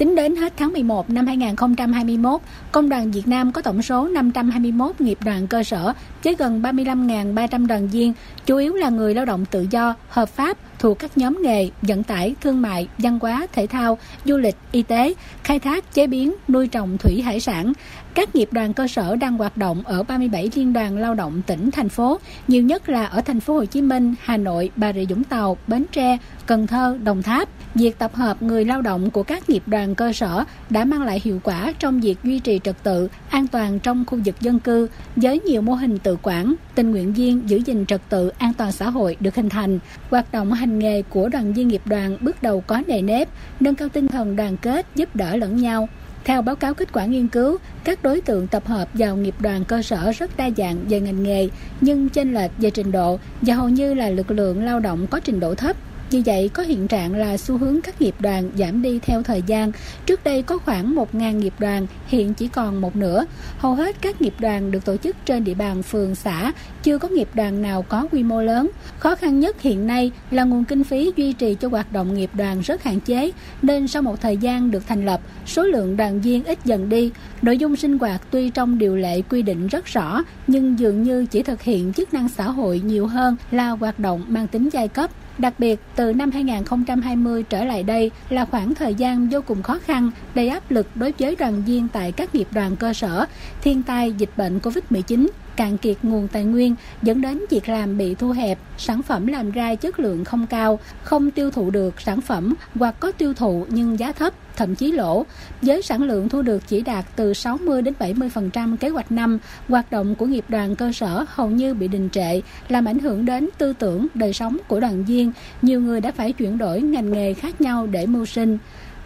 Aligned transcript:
Tính 0.00 0.14
đến 0.14 0.36
hết 0.36 0.52
tháng 0.56 0.72
11 0.72 1.10
năm 1.10 1.26
2021, 1.26 2.40
Công 2.72 2.88
đoàn 2.88 3.10
Việt 3.10 3.28
Nam 3.28 3.52
có 3.52 3.62
tổng 3.62 3.82
số 3.82 4.08
521 4.08 5.00
nghiệp 5.00 5.18
đoàn 5.24 5.46
cơ 5.46 5.62
sở 5.62 5.92
với 6.24 6.34
gần 6.34 6.62
35.300 6.62 7.66
đoàn 7.66 7.88
viên, 7.88 8.12
chủ 8.46 8.56
yếu 8.56 8.74
là 8.74 8.88
người 8.88 9.14
lao 9.14 9.24
động 9.24 9.44
tự 9.50 9.66
do, 9.70 9.94
hợp 10.08 10.28
pháp, 10.28 10.56
thuộc 10.80 10.98
các 10.98 11.18
nhóm 11.18 11.38
nghề 11.42 11.68
vận 11.82 12.02
tải, 12.02 12.34
thương 12.40 12.62
mại, 12.62 12.88
văn 12.98 13.18
hóa, 13.22 13.46
thể 13.52 13.66
thao, 13.66 13.98
du 14.24 14.36
lịch, 14.36 14.56
y 14.72 14.82
tế, 14.82 15.14
khai 15.44 15.58
thác, 15.58 15.94
chế 15.94 16.06
biến, 16.06 16.34
nuôi 16.48 16.68
trồng 16.68 16.98
thủy 16.98 17.22
hải 17.22 17.40
sản. 17.40 17.72
Các 18.14 18.34
nghiệp 18.34 18.48
đoàn 18.52 18.74
cơ 18.74 18.88
sở 18.88 19.16
đang 19.16 19.38
hoạt 19.38 19.56
động 19.56 19.82
ở 19.84 20.02
37 20.02 20.50
liên 20.54 20.72
đoàn 20.72 20.98
lao 20.98 21.14
động 21.14 21.42
tỉnh, 21.46 21.70
thành 21.70 21.88
phố, 21.88 22.18
nhiều 22.48 22.62
nhất 22.62 22.88
là 22.88 23.04
ở 23.04 23.20
thành 23.20 23.40
phố 23.40 23.54
Hồ 23.54 23.64
Chí 23.64 23.82
Minh, 23.82 24.14
Hà 24.20 24.36
Nội, 24.36 24.70
Bà 24.76 24.92
Rịa 24.92 25.04
Vũng 25.04 25.24
Tàu, 25.24 25.56
Bến 25.66 25.84
Tre, 25.92 26.18
Cần 26.46 26.66
Thơ, 26.66 26.98
Đồng 27.04 27.22
Tháp. 27.22 27.48
Việc 27.74 27.98
tập 27.98 28.14
hợp 28.14 28.42
người 28.42 28.64
lao 28.64 28.82
động 28.82 29.10
của 29.10 29.22
các 29.22 29.50
nghiệp 29.50 29.62
đoàn 29.66 29.94
cơ 29.94 30.12
sở 30.12 30.44
đã 30.70 30.84
mang 30.84 31.02
lại 31.02 31.20
hiệu 31.24 31.40
quả 31.44 31.72
trong 31.78 32.00
việc 32.00 32.18
duy 32.24 32.38
trì 32.38 32.60
trật 32.64 32.82
tự, 32.82 33.08
an 33.30 33.46
toàn 33.46 33.78
trong 33.78 34.04
khu 34.06 34.18
vực 34.24 34.40
dân 34.40 34.58
cư 34.58 34.88
với 35.16 35.40
nhiều 35.40 35.62
mô 35.62 35.74
hình 35.74 35.98
tự 35.98 36.16
quản, 36.22 36.54
tình 36.74 36.90
nguyện 36.90 37.12
viên 37.12 37.48
giữ 37.48 37.56
gìn 37.56 37.86
trật 37.86 38.00
tự 38.08 38.32
an 38.38 38.52
toàn 38.54 38.72
xã 38.72 38.90
hội 38.90 39.16
được 39.20 39.34
hình 39.34 39.48
thành. 39.48 39.78
Hoạt 40.10 40.32
động 40.32 40.52
hành 40.52 40.69
nghề 40.78 41.02
của 41.02 41.28
đoàn 41.28 41.52
viên 41.52 41.68
nghiệp 41.68 41.82
đoàn 41.84 42.16
bước 42.20 42.42
đầu 42.42 42.60
có 42.60 42.82
nề 42.86 43.02
nếp, 43.02 43.28
nâng 43.60 43.74
cao 43.74 43.88
tinh 43.88 44.08
thần 44.08 44.36
đoàn 44.36 44.56
kết, 44.56 44.86
giúp 44.94 45.16
đỡ 45.16 45.36
lẫn 45.36 45.56
nhau. 45.56 45.88
Theo 46.24 46.42
báo 46.42 46.56
cáo 46.56 46.74
kết 46.74 46.92
quả 46.92 47.04
nghiên 47.04 47.28
cứu, 47.28 47.58
các 47.84 48.02
đối 48.02 48.20
tượng 48.20 48.46
tập 48.46 48.66
hợp 48.66 48.88
vào 48.94 49.16
nghiệp 49.16 49.34
đoàn 49.40 49.64
cơ 49.64 49.82
sở 49.82 50.12
rất 50.12 50.36
đa 50.36 50.50
dạng 50.56 50.84
về 50.88 51.00
ngành 51.00 51.22
nghề, 51.22 51.48
nhưng 51.80 52.08
chênh 52.08 52.34
lệch 52.34 52.50
về 52.58 52.70
trình 52.70 52.92
độ 52.92 53.18
và 53.42 53.54
hầu 53.54 53.68
như 53.68 53.94
là 53.94 54.10
lực 54.10 54.30
lượng 54.30 54.64
lao 54.64 54.80
động 54.80 55.06
có 55.06 55.20
trình 55.20 55.40
độ 55.40 55.54
thấp 55.54 55.76
vì 56.10 56.22
vậy, 56.26 56.50
có 56.54 56.62
hiện 56.62 56.88
trạng 56.88 57.14
là 57.14 57.36
xu 57.36 57.58
hướng 57.58 57.80
các 57.80 58.00
nghiệp 58.00 58.14
đoàn 58.20 58.50
giảm 58.58 58.82
đi 58.82 58.98
theo 58.98 59.22
thời 59.22 59.42
gian. 59.42 59.72
Trước 60.06 60.24
đây 60.24 60.42
có 60.42 60.58
khoảng 60.58 60.94
1.000 60.94 61.32
nghiệp 61.32 61.54
đoàn, 61.58 61.86
hiện 62.06 62.34
chỉ 62.34 62.48
còn 62.48 62.80
một 62.80 62.96
nửa. 62.96 63.24
Hầu 63.58 63.74
hết 63.74 63.96
các 64.00 64.22
nghiệp 64.22 64.34
đoàn 64.38 64.70
được 64.70 64.84
tổ 64.84 64.96
chức 64.96 65.16
trên 65.24 65.44
địa 65.44 65.54
bàn 65.54 65.82
phường 65.82 66.14
xã, 66.14 66.52
chưa 66.82 66.98
có 66.98 67.08
nghiệp 67.08 67.28
đoàn 67.34 67.62
nào 67.62 67.82
có 67.82 68.06
quy 68.12 68.22
mô 68.22 68.42
lớn. 68.42 68.70
Khó 68.98 69.14
khăn 69.14 69.40
nhất 69.40 69.62
hiện 69.62 69.86
nay 69.86 70.10
là 70.30 70.44
nguồn 70.44 70.64
kinh 70.64 70.84
phí 70.84 71.12
duy 71.16 71.32
trì 71.32 71.54
cho 71.54 71.68
hoạt 71.68 71.92
động 71.92 72.14
nghiệp 72.14 72.30
đoàn 72.34 72.60
rất 72.60 72.82
hạn 72.82 73.00
chế, 73.00 73.30
nên 73.62 73.88
sau 73.88 74.02
một 74.02 74.20
thời 74.20 74.36
gian 74.36 74.70
được 74.70 74.86
thành 74.86 75.06
lập, 75.06 75.20
số 75.46 75.62
lượng 75.62 75.96
đoàn 75.96 76.20
viên 76.20 76.44
ít 76.44 76.58
dần 76.64 76.88
đi. 76.88 77.10
Nội 77.42 77.58
dung 77.58 77.76
sinh 77.76 77.98
hoạt 77.98 78.22
tuy 78.30 78.50
trong 78.50 78.78
điều 78.78 78.96
lệ 78.96 79.22
quy 79.22 79.42
định 79.42 79.66
rất 79.66 79.86
rõ, 79.86 80.22
nhưng 80.46 80.78
dường 80.78 81.02
như 81.02 81.26
chỉ 81.26 81.42
thực 81.42 81.62
hiện 81.62 81.92
chức 81.92 82.14
năng 82.14 82.28
xã 82.28 82.44
hội 82.44 82.80
nhiều 82.84 83.06
hơn 83.06 83.36
là 83.50 83.70
hoạt 83.70 83.98
động 83.98 84.24
mang 84.28 84.46
tính 84.46 84.68
giai 84.72 84.88
cấp. 84.88 85.10
Đặc 85.40 85.54
biệt, 85.58 85.80
từ 85.96 86.12
năm 86.12 86.30
2020 86.30 87.42
trở 87.42 87.64
lại 87.64 87.82
đây 87.82 88.10
là 88.30 88.44
khoảng 88.44 88.74
thời 88.74 88.94
gian 88.94 89.28
vô 89.28 89.40
cùng 89.46 89.62
khó 89.62 89.78
khăn, 89.84 90.10
đầy 90.34 90.48
áp 90.48 90.70
lực 90.70 90.86
đối 90.94 91.12
với 91.18 91.36
đoàn 91.36 91.62
viên 91.66 91.88
tại 91.88 92.12
các 92.12 92.34
nghiệp 92.34 92.48
đoàn 92.50 92.76
cơ 92.76 92.92
sở, 92.92 93.26
thiên 93.62 93.82
tai 93.82 94.12
dịch 94.12 94.30
bệnh 94.36 94.58
COVID-19 94.58 95.26
cạn 95.56 95.78
kiệt 95.78 95.96
nguồn 96.02 96.28
tài 96.28 96.44
nguyên 96.44 96.74
dẫn 97.02 97.20
đến 97.20 97.40
việc 97.50 97.68
làm 97.68 97.98
bị 97.98 98.14
thu 98.14 98.30
hẹp, 98.30 98.58
sản 98.78 99.02
phẩm 99.02 99.26
làm 99.26 99.50
ra 99.50 99.74
chất 99.74 100.00
lượng 100.00 100.24
không 100.24 100.46
cao, 100.46 100.78
không 101.02 101.30
tiêu 101.30 101.50
thụ 101.50 101.70
được 101.70 102.00
sản 102.00 102.20
phẩm 102.20 102.54
hoặc 102.74 103.00
có 103.00 103.12
tiêu 103.12 103.34
thụ 103.34 103.66
nhưng 103.68 103.98
giá 103.98 104.12
thấp, 104.12 104.34
thậm 104.56 104.74
chí 104.74 104.92
lỗ. 104.92 105.26
Với 105.62 105.82
sản 105.82 106.02
lượng 106.02 106.28
thu 106.28 106.42
được 106.42 106.62
chỉ 106.68 106.80
đạt 106.80 107.04
từ 107.16 107.34
60 107.34 107.82
đến 107.82 107.94
70% 107.98 108.76
kế 108.76 108.88
hoạch 108.88 109.12
năm, 109.12 109.38
hoạt 109.68 109.90
động 109.90 110.14
của 110.14 110.26
nghiệp 110.26 110.44
đoàn 110.48 110.76
cơ 110.76 110.92
sở 110.92 111.24
hầu 111.28 111.50
như 111.50 111.74
bị 111.74 111.88
đình 111.88 112.08
trệ, 112.10 112.40
làm 112.68 112.84
ảnh 112.84 112.98
hưởng 112.98 113.24
đến 113.24 113.48
tư 113.58 113.72
tưởng, 113.78 114.06
đời 114.14 114.32
sống 114.32 114.56
của 114.68 114.80
đoàn 114.80 115.04
viên. 115.04 115.32
Nhiều 115.62 115.80
người 115.80 116.00
đã 116.00 116.12
phải 116.12 116.32
chuyển 116.32 116.58
đổi 116.58 116.80
ngành 116.80 117.12
nghề 117.12 117.34
khác 117.34 117.60
nhau 117.60 117.86
để 117.86 118.06
mưu 118.06 118.26
sinh. 118.26 118.58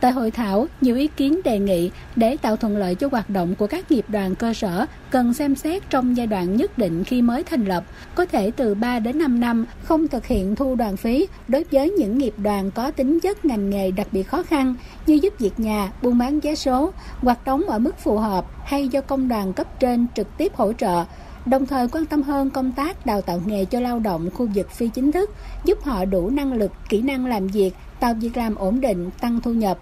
Tại 0.00 0.12
hội 0.12 0.30
thảo, 0.30 0.66
nhiều 0.80 0.96
ý 0.96 1.08
kiến 1.16 1.40
đề 1.44 1.58
nghị 1.58 1.90
để 2.16 2.36
tạo 2.36 2.56
thuận 2.56 2.76
lợi 2.76 2.94
cho 2.94 3.08
hoạt 3.12 3.30
động 3.30 3.54
của 3.54 3.66
các 3.66 3.90
nghiệp 3.90 4.04
đoàn 4.08 4.34
cơ 4.34 4.54
sở 4.54 4.86
cần 5.10 5.34
xem 5.34 5.54
xét 5.54 5.90
trong 5.90 6.16
giai 6.16 6.26
đoạn 6.26 6.56
nhất 6.56 6.78
định 6.78 7.04
khi 7.04 7.22
mới 7.22 7.42
thành 7.42 7.64
lập, 7.64 7.84
có 8.14 8.26
thể 8.26 8.50
từ 8.50 8.74
3 8.74 8.98
đến 8.98 9.18
5 9.18 9.40
năm 9.40 9.66
không 9.82 10.08
thực 10.08 10.26
hiện 10.26 10.56
thu 10.56 10.74
đoàn 10.74 10.96
phí 10.96 11.26
đối 11.48 11.64
với 11.72 11.90
những 11.90 12.18
nghiệp 12.18 12.34
đoàn 12.36 12.70
có 12.70 12.90
tính 12.90 13.20
chất 13.20 13.44
ngành 13.44 13.70
nghề 13.70 13.90
đặc 13.90 14.06
biệt 14.12 14.22
khó 14.22 14.42
khăn 14.42 14.74
như 15.06 15.18
giúp 15.22 15.34
việc 15.38 15.60
nhà, 15.60 15.92
buôn 16.02 16.18
bán 16.18 16.40
vé 16.40 16.54
số, 16.54 16.92
hoạt 17.20 17.44
động 17.44 17.62
ở 17.62 17.78
mức 17.78 17.98
phù 17.98 18.18
hợp 18.18 18.46
hay 18.64 18.88
do 18.88 19.00
công 19.00 19.28
đoàn 19.28 19.52
cấp 19.52 19.80
trên 19.80 20.06
trực 20.14 20.38
tiếp 20.38 20.52
hỗ 20.54 20.72
trợ 20.72 21.04
đồng 21.50 21.66
thời 21.66 21.88
quan 21.88 22.06
tâm 22.06 22.22
hơn 22.22 22.50
công 22.50 22.72
tác 22.72 23.06
đào 23.06 23.20
tạo 23.20 23.40
nghề 23.46 23.64
cho 23.64 23.80
lao 23.80 23.98
động 23.98 24.30
khu 24.34 24.48
vực 24.54 24.70
phi 24.70 24.88
chính 24.88 25.12
thức, 25.12 25.30
giúp 25.64 25.78
họ 25.82 26.04
đủ 26.04 26.30
năng 26.30 26.52
lực, 26.52 26.72
kỹ 26.88 27.02
năng 27.02 27.26
làm 27.26 27.46
việc, 27.46 27.74
tạo 28.00 28.14
việc 28.14 28.36
làm 28.36 28.54
ổn 28.54 28.80
định, 28.80 29.10
tăng 29.20 29.40
thu 29.40 29.52
nhập. 29.52 29.78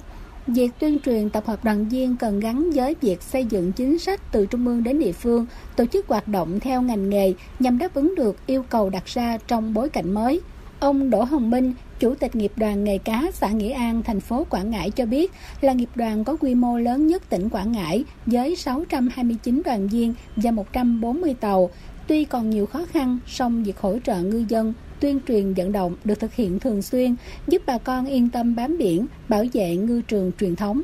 Việc 0.46 0.70
tuyên 0.78 0.98
truyền 1.04 1.30
tập 1.30 1.46
hợp 1.46 1.64
đoàn 1.64 1.88
viên 1.88 2.16
cần 2.16 2.40
gắn 2.40 2.70
với 2.74 2.96
việc 3.00 3.22
xây 3.22 3.44
dựng 3.44 3.72
chính 3.72 3.98
sách 3.98 4.32
từ 4.32 4.46
trung 4.46 4.66
ương 4.66 4.82
đến 4.82 4.98
địa 4.98 5.12
phương, 5.12 5.46
tổ 5.76 5.86
chức 5.86 6.08
hoạt 6.08 6.28
động 6.28 6.60
theo 6.60 6.82
ngành 6.82 7.10
nghề 7.10 7.32
nhằm 7.58 7.78
đáp 7.78 7.94
ứng 7.94 8.14
được 8.14 8.46
yêu 8.46 8.62
cầu 8.62 8.90
đặt 8.90 9.06
ra 9.06 9.38
trong 9.46 9.74
bối 9.74 9.88
cảnh 9.88 10.14
mới. 10.14 10.40
Ông 10.80 11.10
Đỗ 11.10 11.22
Hồng 11.22 11.50
Minh, 11.50 11.72
Chủ 11.98 12.14
tịch 12.14 12.36
nghiệp 12.36 12.52
đoàn 12.56 12.84
nghề 12.84 12.98
cá 12.98 13.22
xã 13.32 13.48
Nghĩa 13.48 13.72
An, 13.72 14.02
thành 14.02 14.20
phố 14.20 14.46
Quảng 14.50 14.70
Ngãi 14.70 14.90
cho 14.90 15.06
biết 15.06 15.32
là 15.60 15.72
nghiệp 15.72 15.88
đoàn 15.94 16.24
có 16.24 16.36
quy 16.36 16.54
mô 16.54 16.78
lớn 16.78 17.06
nhất 17.06 17.28
tỉnh 17.28 17.48
Quảng 17.48 17.72
Ngãi 17.72 18.04
với 18.26 18.56
629 18.56 19.62
đoàn 19.64 19.88
viên 19.88 20.14
và 20.36 20.50
140 20.50 21.34
tàu. 21.40 21.70
Tuy 22.06 22.24
còn 22.24 22.50
nhiều 22.50 22.66
khó 22.66 22.86
khăn, 22.90 23.18
song 23.26 23.64
việc 23.64 23.78
hỗ 23.78 23.98
trợ 24.04 24.22
ngư 24.22 24.44
dân 24.48 24.72
tuyên 25.00 25.20
truyền 25.28 25.54
vận 25.54 25.72
động 25.72 25.96
được 26.04 26.20
thực 26.20 26.34
hiện 26.34 26.60
thường 26.60 26.82
xuyên, 26.82 27.16
giúp 27.48 27.62
bà 27.66 27.78
con 27.78 28.06
yên 28.06 28.30
tâm 28.30 28.56
bám 28.56 28.78
biển, 28.78 29.06
bảo 29.28 29.44
vệ 29.52 29.76
ngư 29.76 30.02
trường 30.02 30.32
truyền 30.40 30.56
thống. 30.56 30.82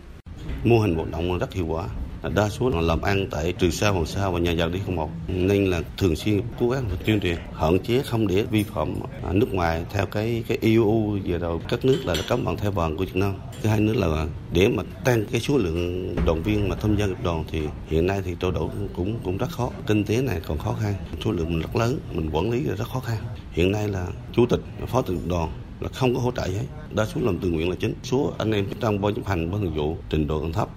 Mô 0.64 0.78
hình 0.78 0.94
hoạt 0.94 1.10
động 1.10 1.38
rất 1.38 1.52
hiệu 1.52 1.66
quả, 1.66 1.88
đa 2.28 2.48
số 2.48 2.68
là 2.68 2.80
làm 2.80 3.02
ăn 3.02 3.26
tại 3.30 3.52
Trường 3.52 3.70
Sa, 3.70 3.88
Hoàng 3.88 4.06
Sa 4.06 4.30
và 4.30 4.38
nhà 4.38 4.50
giàu 4.50 4.68
đi 4.68 4.80
không 4.86 4.96
một. 4.96 5.10
Nên 5.28 5.70
là 5.70 5.82
thường 5.98 6.16
xuyên 6.16 6.40
cố 6.60 6.68
gắng 6.68 6.84
tuyên 7.06 7.20
truyền 7.20 7.36
hạn 7.54 7.78
chế 7.78 8.02
không 8.02 8.26
để 8.26 8.42
vi 8.42 8.62
phạm 8.62 8.94
nước 9.32 9.54
ngoài 9.54 9.84
theo 9.90 10.06
cái 10.06 10.44
cái 10.48 10.58
EU 10.60 11.18
về 11.24 11.38
đầu 11.38 11.60
các 11.68 11.84
nước 11.84 11.98
là 12.04 12.14
cấm 12.28 12.44
bằng 12.44 12.56
theo 12.56 12.70
bằng 12.70 12.96
của 12.96 13.04
Việt 13.04 13.16
Nam. 13.16 13.34
Thứ 13.62 13.68
hai 13.68 13.80
nữa 13.80 13.92
là 13.92 14.26
để 14.52 14.68
mà 14.68 14.82
tăng 15.04 15.24
cái 15.32 15.40
số 15.40 15.58
lượng 15.58 16.14
đoàn 16.26 16.42
viên 16.42 16.68
mà 16.68 16.76
tham 16.76 16.96
gia 16.96 17.06
nghiệp 17.06 17.16
đoàn 17.24 17.44
thì 17.50 17.60
hiện 17.88 18.06
nay 18.06 18.20
thì 18.24 18.36
tôi 18.40 18.52
đổ 18.52 18.70
cũng 18.96 19.18
cũng 19.24 19.38
rất 19.38 19.50
khó. 19.50 19.70
Kinh 19.86 20.04
tế 20.04 20.22
này 20.22 20.40
còn 20.46 20.58
khó 20.58 20.76
khăn 20.80 20.94
số 21.24 21.32
lượng 21.32 21.50
mình 21.50 21.60
rất 21.60 21.76
lớn 21.76 21.98
mình 22.12 22.30
quản 22.32 22.50
lý 22.50 22.60
là 22.60 22.74
rất 22.74 22.88
khó 22.88 23.00
khăn. 23.00 23.16
Hiện 23.52 23.72
nay 23.72 23.88
là 23.88 24.06
chủ 24.32 24.46
tịch 24.46 24.60
phó 24.86 25.02
chủ 25.02 25.14
tịch 25.14 25.28
đoàn 25.28 25.48
là 25.80 25.88
không 25.88 26.14
có 26.14 26.20
hỗ 26.20 26.30
trợ 26.30 26.48
gì 26.48 26.54
hết. 26.54 26.66
Đa 26.94 27.06
số 27.06 27.20
làm 27.24 27.38
tự 27.38 27.48
nguyện 27.48 27.70
là 27.70 27.76
chính. 27.80 27.94
Số 28.02 28.32
anh 28.38 28.52
em 28.52 28.66
trong 28.80 29.00
ban 29.00 29.14
chấp 29.14 29.26
hành 29.26 29.50
ban 29.50 29.60
thường 29.60 29.74
vụ 29.74 29.96
trình 30.10 30.26
độ 30.26 30.40
còn 30.40 30.52
thấp. 30.52 30.68